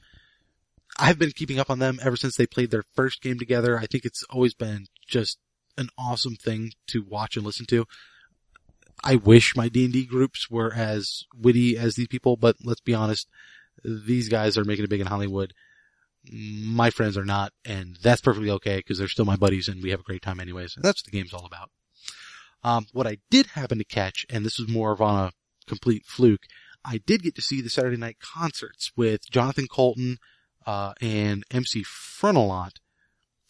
I've 1.01 1.19
been 1.19 1.33
keeping 1.33 1.59
up 1.59 1.71
on 1.71 1.79
them 1.79 1.99
ever 2.03 2.17
since 2.17 2.37
they 2.37 2.47
played 2.47 2.71
their 2.71 2.85
first 2.95 3.23
game 3.23 3.39
together. 3.39 3.79
I 3.79 3.87
think 3.87 4.05
it's 4.05 4.23
always 4.25 4.53
been 4.53 4.87
just 5.09 5.39
an 5.79 5.89
awesome 5.97 6.37
thing 6.37 6.73
to 6.89 7.03
watch 7.03 7.37
and 7.37 7.47
listen 7.47 7.65
to. 7.67 7.87
I 9.03 9.17
wish 9.17 9.57
my 9.57 9.71
D&D 9.71 10.05
groups 10.05 10.51
were 10.51 10.75
as 10.75 11.25
witty 11.35 11.79
as 11.79 11.95
these 11.95 12.09
people, 12.09 12.37
but 12.37 12.57
let's 12.63 12.83
be 12.83 12.93
honest, 12.93 13.29
these 13.83 14.29
guys 14.29 14.59
are 14.59 14.65
making 14.65 14.85
it 14.85 14.91
big 14.91 15.01
in 15.01 15.07
Hollywood. 15.07 15.55
My 16.31 16.91
friends 16.91 17.17
are 17.17 17.25
not, 17.25 17.55
and 17.65 17.97
that's 18.03 18.21
perfectly 18.21 18.51
okay 18.51 18.77
because 18.77 18.99
they're 18.99 19.09
still 19.09 19.25
my 19.25 19.37
buddies 19.37 19.69
and 19.69 19.83
we 19.83 19.91
have 19.91 20.01
a 20.01 20.05
great 20.05 20.21
time 20.21 20.39
anyways. 20.39 20.77
And 20.77 20.85
that's 20.85 21.01
what 21.01 21.11
the 21.11 21.17
game's 21.17 21.33
all 21.33 21.47
about. 21.47 21.71
Um, 22.63 22.87
what 22.93 23.07
I 23.07 23.19
did 23.31 23.47
happen 23.47 23.79
to 23.79 23.85
catch, 23.85 24.27
and 24.29 24.45
this 24.45 24.59
was 24.59 24.69
more 24.69 24.93
of 24.93 25.01
on 25.01 25.29
a 25.29 25.33
complete 25.67 26.05
fluke, 26.05 26.43
I 26.85 26.99
did 26.99 27.23
get 27.23 27.35
to 27.37 27.43
see 27.43 27.63
the 27.63 27.71
Saturday 27.71 27.97
night 27.97 28.19
concerts 28.21 28.93
with 28.97 29.31
Jonathan 29.31 29.67
Coulton, 29.67 30.19
uh, 30.71 30.93
and 31.01 31.43
MC 31.51 31.83
Frontalot, 31.83 32.77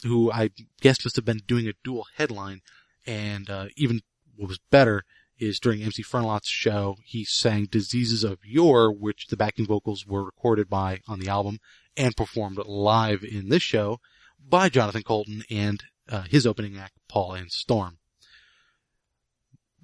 who 0.03 0.31
I 0.31 0.49
guess 0.81 1.05
must 1.05 1.15
have 1.17 1.25
been 1.25 1.41
doing 1.45 1.67
a 1.67 1.73
dual 1.83 2.07
headline, 2.15 2.61
and, 3.05 3.47
uh, 3.47 3.67
even 3.77 4.01
what 4.35 4.49
was 4.49 4.59
better, 4.71 5.03
is 5.37 5.59
during 5.59 5.83
MC 5.83 6.01
Frontalot's 6.01 6.49
show, 6.49 6.95
he 7.03 7.23
sang 7.23 7.65
Diseases 7.65 8.23
of 8.23 8.39
Yore, 8.43 8.91
which 8.91 9.27
the 9.27 9.37
backing 9.37 9.67
vocals 9.67 10.05
were 10.07 10.23
recorded 10.23 10.67
by 10.67 11.01
on 11.07 11.19
the 11.19 11.29
album 11.29 11.59
and 11.95 12.17
performed 12.17 12.57
live 12.65 13.23
in 13.23 13.49
this 13.49 13.63
show 13.63 13.99
by 14.39 14.69
Jonathan 14.69 15.03
Coulton 15.03 15.43
and 15.51 15.83
uh, 16.09 16.23
his 16.23 16.47
opening 16.47 16.77
act, 16.77 16.93
Paul 17.07 17.33
and 17.33 17.51
Storm. 17.51 17.99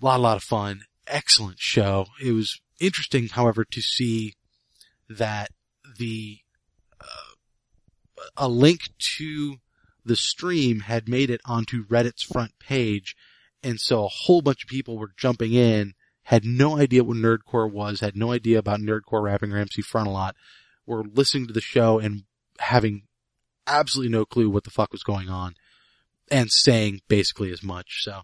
A 0.02 0.06
lot, 0.06 0.20
a 0.20 0.24
lot 0.24 0.38
of 0.38 0.44
fun. 0.44 0.82
Excellent 1.06 1.60
show. 1.60 2.08
It 2.20 2.32
was 2.32 2.60
interesting, 2.80 3.28
however, 3.28 3.64
to 3.64 3.82
see 3.82 4.34
that 5.08 5.52
the, 6.00 6.40
uh, 7.02 8.24
a 8.36 8.48
link 8.48 8.82
to 9.18 9.58
the 10.06 10.16
stream 10.16 10.82
had 10.82 11.10
made 11.10 11.30
it 11.30 11.42
onto 11.46 11.86
Reddit's 11.86 12.24
front 12.24 12.58
page 12.60 13.16
and 13.64 13.80
so 13.80 14.06
a 14.06 14.10
whole 14.10 14.42
bunch 14.42 14.64
of 14.64 14.70
people 14.70 14.98
were 14.98 15.12
jumping 15.18 15.54
in, 15.54 15.94
had 16.24 16.46
no 16.46 16.78
idea 16.78 17.04
what 17.04 17.18
Nerdcore 17.18 17.72
was, 17.72 18.00
had 18.00 18.16
no 18.16 18.32
idea 18.32 18.60
about 18.60 18.80
Nerdcore 18.80 19.24
rapping 19.24 19.52
or 19.52 19.58
MC 19.58 19.82
Frontalot, 19.82 20.34
were 20.86 21.04
listening 21.04 21.48
to 21.48 21.54
the 21.54 21.62
show 21.62 22.00
and 22.00 22.24
having 22.60 23.04
absolutely 23.66 24.12
no 24.12 24.26
clue 24.26 24.50
what 24.50 24.64
the 24.64 24.70
fuck 24.70 24.92
was 24.92 25.04
going 25.04 25.30
on 25.30 25.56
and 26.30 26.52
saying 26.52 27.02
basically 27.08 27.52
as 27.52 27.64
much. 27.64 28.04
So 28.04 28.22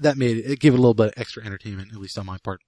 that 0.00 0.16
made 0.16 0.38
it, 0.38 0.50
it 0.50 0.60
gave 0.60 0.72
it 0.72 0.78
a 0.78 0.80
little 0.80 0.94
bit 0.94 1.08
of 1.08 1.14
extra 1.16 1.44
entertainment, 1.44 1.92
at 1.92 2.00
least 2.00 2.18
on 2.18 2.26
my 2.26 2.38
part. 2.38 2.60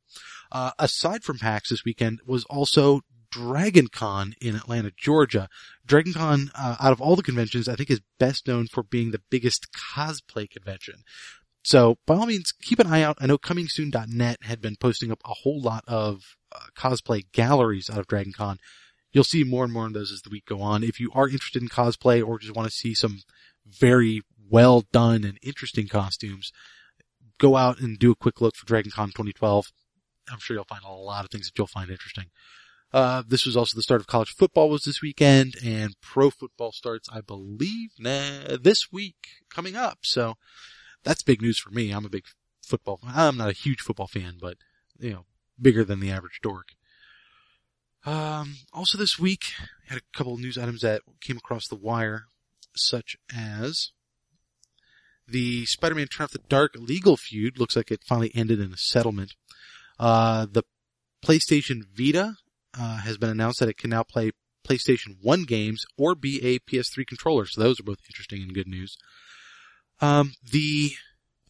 Uh, 0.52 0.72
aside 0.78 1.22
from 1.22 1.38
PAX 1.38 1.70
this 1.70 1.84
weekend 1.84 2.20
was 2.26 2.44
also 2.44 3.00
Dragon 3.30 3.88
Con 3.88 4.34
in 4.40 4.54
Atlanta, 4.54 4.90
Georgia. 4.96 5.48
Dragon 5.84 6.12
Con, 6.12 6.50
uh, 6.54 6.76
out 6.80 6.92
of 6.92 7.00
all 7.00 7.16
the 7.16 7.22
conventions, 7.22 7.68
I 7.68 7.74
think 7.74 7.90
is 7.90 8.00
best 8.18 8.46
known 8.46 8.66
for 8.66 8.82
being 8.82 9.10
the 9.10 9.22
biggest 9.30 9.68
cosplay 9.72 10.48
convention. 10.48 11.02
So 11.62 11.98
by 12.06 12.14
all 12.14 12.26
means, 12.26 12.52
keep 12.52 12.78
an 12.78 12.86
eye 12.86 13.02
out. 13.02 13.18
I 13.20 13.26
know 13.26 13.38
comingsoon.net 13.38 14.38
had 14.42 14.60
been 14.60 14.76
posting 14.76 15.10
up 15.10 15.20
a 15.24 15.34
whole 15.34 15.60
lot 15.60 15.82
of 15.88 16.36
uh, 16.54 16.60
cosplay 16.78 17.24
galleries 17.32 17.90
out 17.90 17.98
of 17.98 18.06
Dragon 18.06 18.32
Con. 18.32 18.58
You'll 19.12 19.24
see 19.24 19.44
more 19.44 19.64
and 19.64 19.72
more 19.72 19.86
of 19.86 19.92
those 19.92 20.12
as 20.12 20.22
the 20.22 20.30
week 20.30 20.46
go 20.46 20.60
on. 20.60 20.84
If 20.84 21.00
you 21.00 21.10
are 21.14 21.28
interested 21.28 21.62
in 21.62 21.68
cosplay 21.68 22.24
or 22.24 22.38
just 22.38 22.54
want 22.54 22.68
to 22.68 22.76
see 22.76 22.94
some 22.94 23.22
very 23.66 24.22
well 24.48 24.84
done 24.92 25.24
and 25.24 25.38
interesting 25.42 25.88
costumes, 25.88 26.52
go 27.38 27.56
out 27.56 27.80
and 27.80 27.98
do 27.98 28.12
a 28.12 28.16
quick 28.16 28.40
look 28.40 28.56
for 28.56 28.66
Dragon 28.66 28.92
Con 28.92 29.08
2012. 29.08 29.72
I'm 30.30 30.38
sure 30.38 30.56
you'll 30.56 30.64
find 30.64 30.84
a 30.84 30.92
lot 30.92 31.24
of 31.24 31.30
things 31.30 31.46
that 31.46 31.58
you'll 31.58 31.66
find 31.66 31.90
interesting. 31.90 32.26
Uh, 32.92 33.22
this 33.26 33.44
was 33.44 33.56
also 33.56 33.76
the 33.76 33.82
start 33.82 34.00
of 34.00 34.06
college 34.06 34.34
football 34.34 34.70
was 34.70 34.82
this 34.82 35.02
weekend 35.02 35.54
and 35.64 35.94
pro 36.00 36.30
football 36.30 36.72
starts, 36.72 37.08
I 37.12 37.20
believe, 37.20 37.90
nah, 37.98 38.56
this 38.60 38.92
week 38.92 39.16
coming 39.50 39.76
up. 39.76 39.98
So, 40.02 40.34
that's 41.02 41.22
big 41.22 41.40
news 41.40 41.58
for 41.58 41.70
me. 41.70 41.90
I'm 41.92 42.04
a 42.04 42.10
big 42.10 42.24
football. 42.62 43.00
I'm 43.06 43.36
not 43.36 43.48
a 43.48 43.54
huge 43.54 43.80
football 43.80 44.08
fan, 44.08 44.38
but 44.40 44.56
you 44.98 45.10
know, 45.10 45.24
bigger 45.60 45.84
than 45.84 46.00
the 46.00 46.10
average 46.10 46.40
dork. 46.42 46.68
Um, 48.04 48.56
also 48.72 48.98
this 48.98 49.18
week, 49.18 49.52
I 49.88 49.94
had 49.94 49.98
a 49.98 50.16
couple 50.16 50.34
of 50.34 50.40
news 50.40 50.56
items 50.58 50.82
that 50.82 51.02
came 51.20 51.36
across 51.36 51.66
the 51.66 51.76
wire, 51.76 52.26
such 52.74 53.16
as 53.34 53.90
the 55.26 55.66
Spider-Man 55.66 56.06
Off 56.20 56.30
the 56.30 56.38
Dark 56.48 56.74
legal 56.76 57.16
feud 57.16 57.58
looks 57.58 57.74
like 57.74 57.90
it 57.90 58.04
finally 58.06 58.30
ended 58.34 58.60
in 58.60 58.72
a 58.72 58.76
settlement. 58.76 59.34
Uh, 59.98 60.46
the 60.50 60.62
PlayStation 61.24 61.82
Vita 61.92 62.36
uh, 62.78 62.98
has 62.98 63.18
been 63.18 63.30
announced 63.30 63.60
that 63.60 63.68
it 63.68 63.78
can 63.78 63.90
now 63.90 64.02
play 64.02 64.32
PlayStation 64.66 65.16
1 65.20 65.44
games 65.44 65.84
or 65.96 66.14
be 66.14 66.44
a 66.44 66.58
PS3 66.58 67.06
controller, 67.06 67.46
so 67.46 67.60
those 67.60 67.80
are 67.80 67.84
both 67.84 67.98
interesting 68.08 68.42
and 68.42 68.54
good 68.54 68.68
news. 68.68 68.96
Um, 70.00 70.34
the, 70.42 70.92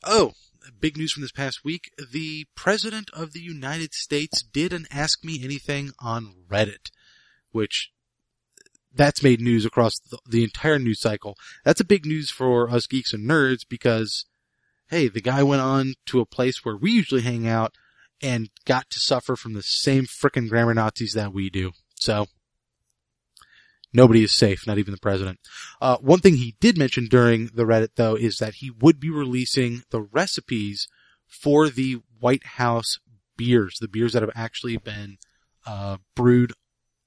oh, 0.04 0.33
big 0.80 0.97
news 0.97 1.12
from 1.12 1.23
this 1.23 1.33
past 1.33 1.64
week. 1.64 1.90
The 2.12 2.47
President 2.54 3.11
of 3.12 3.33
the 3.33 3.40
United 3.40 3.95
States 3.95 4.42
did 4.42 4.73
an 4.73 4.87
Ask 4.90 5.25
Me 5.25 5.40
Anything 5.42 5.92
on 6.00 6.35
Reddit, 6.49 6.90
which 7.50 7.90
that's 8.95 9.23
made 9.23 9.40
news 9.40 9.66
across 9.66 9.99
the, 9.99 10.18
the, 10.28 10.42
entire 10.42 10.78
news 10.78 11.00
cycle. 11.00 11.37
That's 11.64 11.80
a 11.80 11.85
big 11.85 12.06
news 12.06 12.30
for 12.30 12.71
us 12.71 12.87
geeks 12.87 13.12
and 13.12 13.28
nerds 13.28 13.61
because, 13.68 14.25
hey, 14.88 15.09
the 15.09 15.21
guy 15.21 15.42
went 15.42 15.62
on 15.62 15.95
to 16.06 16.21
a 16.21 16.26
place 16.26 16.64
where 16.64 16.76
we 16.76 16.92
usually 16.92 17.23
hang 17.23 17.47
out 17.47 17.75
and 18.23 18.50
got 18.64 18.88
to 18.90 19.00
suffer 19.00 19.37
from 19.37 19.52
the 19.52 19.62
same 19.62 20.06
frickin' 20.06 20.49
grammar 20.49 20.75
Nazis 20.75 21.12
that 21.12 21.32
we 21.32 21.50
do. 21.50 21.73
So, 21.96 22.26
Nobody 23.96 24.25
is 24.25 24.32
safe, 24.32 24.66
not 24.66 24.76
even 24.76 24.92
the 24.92 25.00
president. 25.00 25.40
Uh, 25.80 25.96
one 26.02 26.18
thing 26.18 26.37
he 26.37 26.54
did 26.61 26.76
mention 26.76 27.06
during 27.06 27.46
the 27.54 27.64
Reddit 27.64 27.94
though 27.96 28.14
is 28.14 28.37
that 28.37 28.56
he 28.56 28.70
would 28.70 29.00
be 29.00 29.08
releasing 29.08 29.85
the 29.88 30.02
recipes 30.02 30.87
for 31.26 31.70
the 31.70 32.00
White 32.20 32.44
House 32.44 32.99
beers, 33.38 33.78
the 33.80 33.88
beers 33.88 34.12
that 34.12 34.23
have 34.23 34.32
actually 34.35 34.76
been 34.76 35.16
uh, 35.66 35.96
brewed 36.14 36.52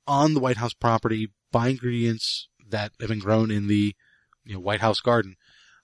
on 0.07 0.33
the 0.33 0.39
White 0.39 0.57
House 0.57 0.73
property 0.73 1.29
by 1.51 1.67
ingredients 1.67 2.47
that 2.67 2.91
have 2.99 3.09
been 3.09 3.19
grown 3.19 3.51
in 3.51 3.67
the 3.67 3.95
you 4.43 4.55
know, 4.55 4.59
White 4.59 4.81
House 4.81 4.99
garden. 4.99 5.35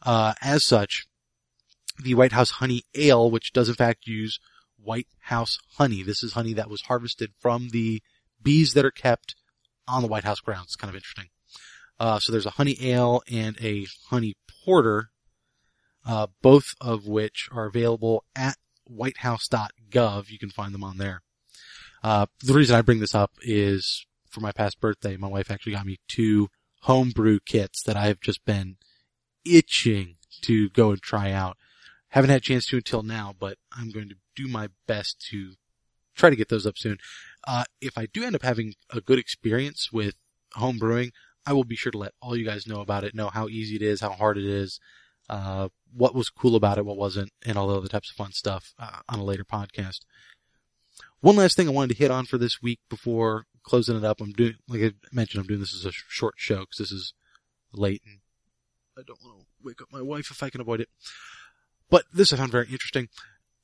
Uh, 0.01 0.33
as 0.41 0.65
such, 0.65 1.05
the 2.01 2.15
White 2.15 2.31
House 2.31 2.51
Honey 2.51 2.81
Ale, 2.95 3.29
which 3.29 3.53
does 3.53 3.69
in 3.69 3.75
fact 3.75 4.07
use 4.07 4.39
White 4.85 5.07
House 5.19 5.57
honey. 5.77 6.03
This 6.03 6.23
is 6.23 6.33
honey 6.33 6.53
that 6.53 6.69
was 6.69 6.83
harvested 6.83 7.31
from 7.39 7.69
the 7.69 8.01
bees 8.41 8.73
that 8.73 8.85
are 8.85 8.91
kept 8.91 9.35
on 9.87 10.01
the 10.01 10.07
White 10.07 10.23
House 10.23 10.39
grounds. 10.39 10.67
It's 10.67 10.75
kind 10.75 10.89
of 10.89 10.95
interesting. 10.95 11.29
Uh, 11.99 12.19
so 12.19 12.31
there's 12.31 12.45
a 12.45 12.51
honey 12.51 12.77
ale 12.81 13.21
and 13.29 13.57
a 13.61 13.87
honey 14.09 14.35
porter, 14.65 15.09
uh, 16.05 16.27
both 16.41 16.75
of 16.81 17.07
which 17.07 17.49
are 17.51 17.65
available 17.65 18.23
at 18.35 18.57
whitehouse.gov. 18.85 20.29
You 20.29 20.37
can 20.37 20.49
find 20.49 20.73
them 20.73 20.83
on 20.83 20.97
there. 20.97 21.21
Uh, 22.03 22.27
the 22.43 22.53
reason 22.53 22.75
I 22.75 22.81
bring 22.81 22.99
this 22.99 23.15
up 23.15 23.31
is 23.41 24.05
for 24.29 24.41
my 24.41 24.51
past 24.51 24.79
birthday, 24.79 25.17
my 25.17 25.27
wife 25.27 25.49
actually 25.49 25.73
got 25.73 25.85
me 25.85 25.97
two 26.07 26.49
homebrew 26.81 27.39
kits 27.45 27.81
that 27.83 27.95
I 27.95 28.07
have 28.07 28.19
just 28.19 28.45
been 28.45 28.77
itching 29.45 30.17
to 30.41 30.69
go 30.69 30.91
and 30.91 31.01
try 31.01 31.31
out. 31.31 31.57
Haven't 32.15 32.29
had 32.29 32.37
a 32.37 32.39
chance 32.39 32.65
to 32.67 32.77
until 32.77 33.03
now, 33.03 33.35
but 33.37 33.57
I'm 33.73 33.91
going 33.91 34.07
to 34.07 34.15
do 34.37 34.47
my 34.47 34.69
best 34.87 35.19
to 35.31 35.55
try 36.15 36.29
to 36.29 36.35
get 36.37 36.47
those 36.47 36.65
up 36.65 36.77
soon. 36.77 36.97
Uh, 37.45 37.65
if 37.81 37.97
I 37.97 38.05
do 38.05 38.23
end 38.23 38.37
up 38.37 38.41
having 38.41 38.75
a 38.89 39.01
good 39.01 39.19
experience 39.19 39.91
with 39.91 40.15
home 40.53 40.77
brewing, 40.77 41.11
I 41.45 41.51
will 41.51 41.65
be 41.65 41.75
sure 41.75 41.91
to 41.91 41.97
let 41.97 42.13
all 42.21 42.37
you 42.37 42.45
guys 42.45 42.65
know 42.65 42.79
about 42.79 43.03
it, 43.03 43.15
know 43.15 43.27
how 43.27 43.49
easy 43.49 43.75
it 43.75 43.81
is, 43.81 43.99
how 43.99 44.11
hard 44.11 44.37
it 44.37 44.45
is, 44.45 44.79
uh, 45.29 45.67
what 45.93 46.15
was 46.15 46.29
cool 46.29 46.55
about 46.55 46.77
it, 46.77 46.85
what 46.85 46.95
wasn't, 46.95 47.33
and 47.45 47.57
all 47.57 47.67
the 47.67 47.75
other 47.75 47.89
types 47.89 48.09
of 48.09 48.15
fun 48.15 48.31
stuff 48.31 48.73
uh, 48.79 48.99
on 49.09 49.19
a 49.19 49.23
later 49.25 49.43
podcast. 49.43 50.05
One 51.19 51.35
last 51.35 51.57
thing 51.57 51.67
I 51.67 51.71
wanted 51.71 51.95
to 51.95 52.01
hit 52.01 52.11
on 52.11 52.27
for 52.27 52.37
this 52.37 52.61
week 52.61 52.79
before 52.89 53.45
closing 53.63 53.97
it 53.97 54.05
up. 54.05 54.21
I'm 54.21 54.31
doing, 54.31 54.55
like 54.69 54.83
I 54.83 54.91
mentioned, 55.11 55.41
I'm 55.41 55.47
doing 55.47 55.59
this 55.59 55.75
as 55.75 55.83
a 55.83 55.91
short 55.91 56.35
show 56.37 56.59
because 56.59 56.77
this 56.77 56.93
is 56.93 57.13
late 57.73 58.03
and 58.05 58.19
I 58.97 59.01
don't 59.05 59.21
want 59.21 59.41
to 59.41 59.45
wake 59.61 59.81
up 59.81 59.89
my 59.91 60.01
wife 60.01 60.31
if 60.31 60.41
I 60.41 60.49
can 60.49 60.61
avoid 60.61 60.79
it. 60.79 60.87
But 61.89 62.05
this 62.13 62.33
I 62.33 62.37
found 62.37 62.51
very 62.51 62.67
interesting 62.67 63.09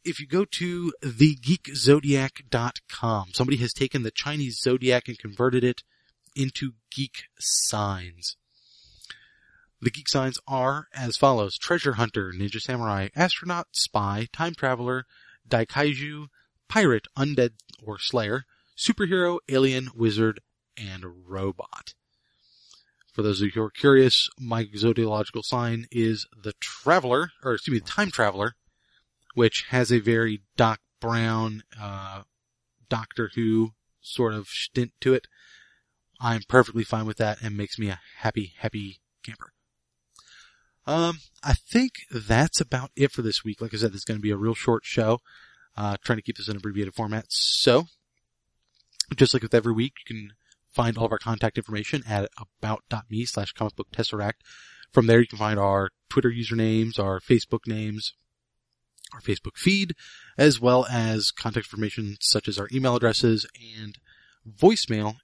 if 0.04 0.20
you 0.20 0.26
go 0.28 0.46
to 0.46 0.94
thegeekzodiac.com, 1.04 3.30
somebody 3.34 3.58
has 3.58 3.74
taken 3.74 4.04
the 4.04 4.12
Chinese 4.12 4.60
zodiac 4.60 5.08
and 5.08 5.18
converted 5.18 5.64
it 5.64 5.82
into 6.36 6.74
geek 6.92 7.24
signs. 7.40 8.36
The 9.80 9.92
geek 9.92 10.10
signs 10.10 10.40
are 10.48 10.88
as 10.94 11.18
follows. 11.18 11.58
Treasure 11.58 11.94
hunter, 11.94 12.32
ninja 12.36 12.62
samurai, 12.62 13.08
astronaut, 13.16 13.68
spy, 13.72 14.28
time 14.32 14.54
traveler, 14.56 15.06
daikaiju, 15.48 16.28
pirate, 16.68 17.08
undead 17.18 17.54
or 17.84 17.98
slayer, 18.00 18.46
superhero, 18.78 19.40
alien, 19.50 19.90
wizard, 19.96 20.40
and 20.78 21.04
robot. 21.28 21.96
For 23.12 23.22
those 23.22 23.42
of 23.42 23.48
you 23.48 23.52
who 23.52 23.62
are 23.62 23.72
curious, 23.72 24.30
my 24.40 24.68
zodiacal 24.76 25.44
sign 25.44 25.86
is 25.92 26.26
the 26.36 26.54
Traveler, 26.62 27.32
or 27.44 27.54
excuse 27.54 27.74
me, 27.74 27.80
the 27.80 27.86
Time 27.86 28.10
Traveler, 28.10 28.56
which 29.34 29.66
has 29.70 29.92
a 29.92 30.00
very 30.00 30.42
Doc 30.56 30.80
Brown, 31.02 31.64
uh, 31.80 32.24
Doctor 32.90 33.32
Who 33.36 33.72
sort 34.00 34.34
of 34.34 34.48
stint 34.48 34.94
to 35.02 35.14
it. 35.14 35.28
I'm 36.22 36.44
perfectly 36.48 36.84
fine 36.84 37.06
with 37.06 37.18
that 37.18 37.42
and 37.42 37.58
makes 37.58 37.78
me 37.78 37.90
a 37.90 38.00
happy, 38.20 38.54
happy 38.60 39.00
camper. 39.24 39.52
Um, 40.88 41.20
I 41.44 41.54
think 41.54 41.94
that's 42.12 42.62
about 42.62 42.92
it 42.96 43.12
for 43.12 43.22
this 43.22 43.44
week. 43.44 43.62
Like 43.62 43.74
I 43.74 43.78
said, 43.78 43.94
it's 43.94 44.06
going 44.06 44.20
to 44.20 44.22
be 44.22 44.32
a 44.32 44.38
real 44.38 44.56
short 44.56 44.86
show. 44.86 45.20
Uh, 45.76 45.98
trying 46.04 46.18
to 46.18 46.24
keep 46.24 46.38
this 46.38 46.50
in 46.50 46.58
abbreviated 46.58 46.94
format. 46.94 47.26
So, 47.30 47.86
just 49.16 49.34
like 49.34 49.42
with 49.44 49.54
every 49.54 49.74
week, 49.74 49.94
you 50.00 50.16
can 50.16 50.34
find 50.72 50.98
all 50.98 51.06
of 51.06 51.12
our 51.12 51.18
contact 51.18 51.58
information 51.58 52.04
at 52.08 52.30
about.me 52.38 53.26
slash 53.26 53.54
comic 53.54 53.76
book 53.76 53.92
tesseract. 53.92 54.42
From 54.92 55.08
there, 55.08 55.22
you 55.22 55.28
can 55.28 55.38
find 55.38 55.60
our 55.60 55.90
Twitter 56.10 56.30
usernames, 56.32 57.00
our 57.00 57.20
Facebook 57.20 57.66
names, 57.66 58.14
our 59.14 59.22
Facebook 59.22 59.58
feed, 59.58 59.96
as 60.38 60.60
well 60.60 60.86
as 60.90 61.32
contact 61.32 61.68
information 61.68 62.18
such 62.20 62.48
as 62.48 62.60
our 62.60 62.68
email 62.74 62.96
addresses 62.96 63.46
and 63.78 63.98
voicemail, 64.48 65.16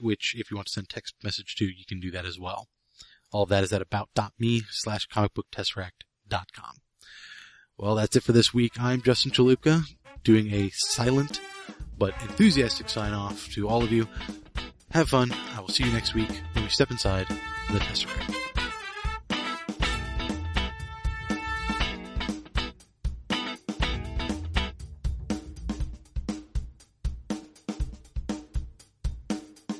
which 0.00 0.34
if 0.36 0.50
you 0.50 0.56
want 0.56 0.68
to 0.68 0.72
send 0.72 0.88
text 0.88 1.14
message 1.22 1.54
to, 1.56 1.64
you 1.64 1.84
can 1.86 2.00
do 2.00 2.10
that 2.10 2.24
as 2.24 2.38
well. 2.38 2.68
All 3.32 3.42
of 3.42 3.48
that 3.48 3.64
is 3.64 3.72
at 3.72 3.82
about.me 3.82 4.62
slash 4.70 5.08
comicbooktesseract.com. 5.08 6.76
Well, 7.78 7.96
that's 7.96 8.16
it 8.16 8.22
for 8.22 8.32
this 8.32 8.54
week. 8.54 8.80
I'm 8.80 9.02
Justin 9.02 9.32
Chalupka 9.32 9.82
doing 10.24 10.52
a 10.52 10.70
silent 10.72 11.40
but 11.98 12.14
enthusiastic 12.22 12.88
sign 12.88 13.12
off 13.12 13.48
to 13.50 13.68
all 13.68 13.82
of 13.82 13.92
you. 13.92 14.08
Have 14.92 15.10
fun. 15.10 15.32
I 15.54 15.60
will 15.60 15.68
see 15.68 15.84
you 15.84 15.92
next 15.92 16.14
week 16.14 16.42
when 16.52 16.64
we 16.64 16.70
step 16.70 16.90
inside 16.90 17.26
the 17.70 17.78
Tesseract. 17.78 18.55